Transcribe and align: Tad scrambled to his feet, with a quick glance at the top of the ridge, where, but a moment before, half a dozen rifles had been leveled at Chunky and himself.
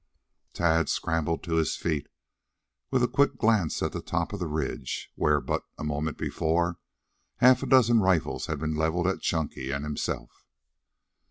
Tad 0.53 0.89
scrambled 0.89 1.43
to 1.43 1.57
his 1.57 1.75
feet, 1.75 2.07
with 2.89 3.03
a 3.03 3.07
quick 3.07 3.37
glance 3.37 3.83
at 3.83 3.91
the 3.91 4.01
top 4.01 4.33
of 4.33 4.39
the 4.39 4.47
ridge, 4.47 5.11
where, 5.13 5.39
but 5.39 5.61
a 5.77 5.83
moment 5.83 6.17
before, 6.17 6.79
half 7.37 7.61
a 7.61 7.67
dozen 7.67 7.99
rifles 7.99 8.47
had 8.47 8.57
been 8.57 8.73
leveled 8.75 9.05
at 9.05 9.21
Chunky 9.21 9.69
and 9.69 9.85
himself. 9.85 10.43